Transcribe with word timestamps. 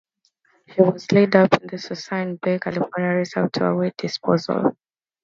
She 0.69 0.81
was 0.81 1.11
laid 1.11 1.35
up 1.35 1.53
in 1.61 1.67
the 1.67 1.75
Suisun 1.75 2.41
Bay, 2.41 2.57
California, 2.57 3.11
reserve 3.11 3.51
to 3.51 3.67
await 3.67 3.95
disposal. 3.97 4.75